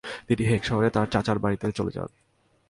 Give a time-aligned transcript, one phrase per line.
[0.27, 2.09] তিনি হেগ শহরে তার চাচার বাড়িতে চলে যান।